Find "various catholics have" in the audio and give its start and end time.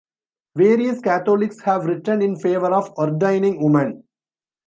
0.55-1.85